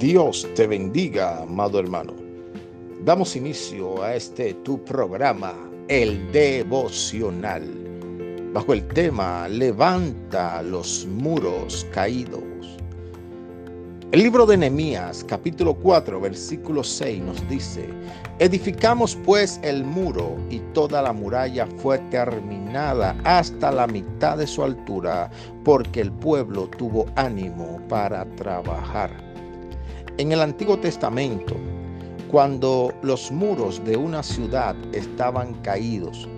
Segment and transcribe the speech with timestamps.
[0.00, 2.14] Dios te bendiga, amado hermano.
[3.04, 5.52] Damos inicio a este tu programa,
[5.88, 7.68] el devocional,
[8.54, 12.42] bajo el tema Levanta los muros caídos.
[14.10, 17.86] El libro de Nehemías, capítulo 4, versículo 6 nos dice,
[18.38, 24.64] edificamos pues el muro y toda la muralla fue terminada hasta la mitad de su
[24.64, 25.30] altura,
[25.62, 29.29] porque el pueblo tuvo ánimo para trabajar.
[30.20, 31.56] En el Antiguo Testamento,
[32.30, 36.28] cuando los muros de una ciudad estaban caídos,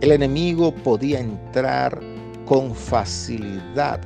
[0.00, 2.00] el enemigo podía entrar
[2.44, 4.00] con facilidad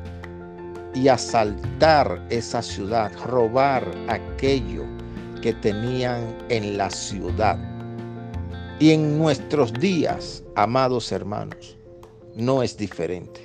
[0.94, 4.84] y asaltar esa ciudad, robar aquello
[5.40, 7.58] que tenían en la ciudad.
[8.78, 11.78] Y en nuestros días, amados hermanos,
[12.34, 13.40] no es diferente.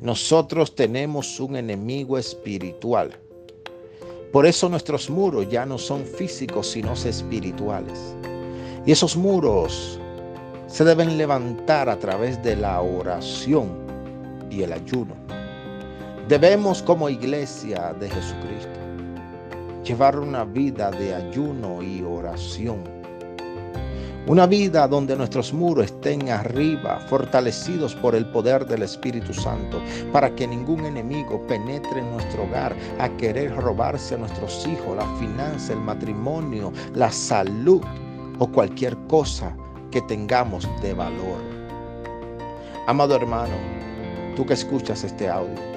[0.00, 3.18] Nosotros tenemos un enemigo espiritual.
[4.34, 8.16] Por eso nuestros muros ya no son físicos, sino espirituales.
[8.84, 10.00] Y esos muros
[10.66, 13.68] se deben levantar a través de la oración
[14.50, 15.14] y el ayuno.
[16.26, 18.80] Debemos como iglesia de Jesucristo
[19.84, 22.93] llevar una vida de ayuno y oración.
[24.26, 30.34] Una vida donde nuestros muros estén arriba, fortalecidos por el poder del Espíritu Santo, para
[30.34, 35.74] que ningún enemigo penetre en nuestro hogar a querer robarse a nuestros hijos, la finanza,
[35.74, 37.82] el matrimonio, la salud
[38.38, 39.54] o cualquier cosa
[39.90, 41.42] que tengamos de valor.
[42.86, 43.54] Amado hermano,
[44.36, 45.74] tú que escuchas este audio,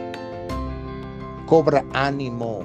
[1.48, 2.60] Cobra ánimo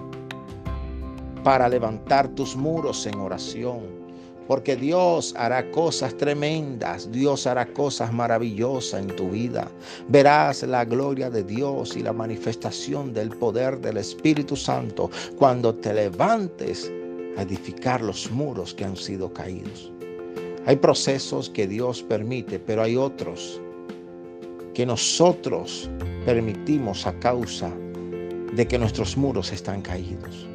[1.42, 4.01] para levantar tus muros en oración.
[4.48, 9.68] Porque Dios hará cosas tremendas, Dios hará cosas maravillosas en tu vida.
[10.08, 15.94] Verás la gloria de Dios y la manifestación del poder del Espíritu Santo cuando te
[15.94, 16.90] levantes
[17.36, 19.92] a edificar los muros que han sido caídos.
[20.66, 23.60] Hay procesos que Dios permite, pero hay otros
[24.74, 25.90] que nosotros
[26.24, 27.70] permitimos a causa
[28.52, 30.51] de que nuestros muros están caídos.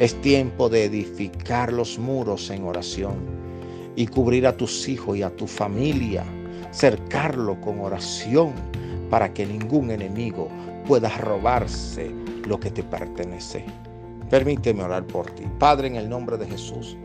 [0.00, 3.14] Es tiempo de edificar los muros en oración
[3.94, 6.24] y cubrir a tus hijos y a tu familia,
[6.72, 8.54] cercarlo con oración
[9.08, 10.48] para que ningún enemigo
[10.88, 12.10] pueda robarse
[12.44, 13.64] lo que te pertenece.
[14.30, 15.44] Permíteme orar por ti.
[15.60, 16.96] Padre, en el nombre de Jesús,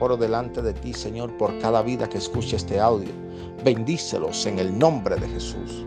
[0.00, 3.10] oro delante de ti, Señor, por cada vida que escuche este audio.
[3.64, 5.84] Bendícelos en el nombre de Jesús.